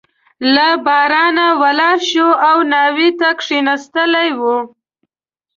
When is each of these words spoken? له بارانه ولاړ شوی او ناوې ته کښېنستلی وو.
له 0.53 0.67
بارانه 0.85 1.47
ولاړ 1.61 1.97
شوی 2.11 2.39
او 2.49 2.57
ناوې 2.73 3.09
ته 3.19 3.29
کښېنستلی 3.39 4.29
وو. 4.39 4.57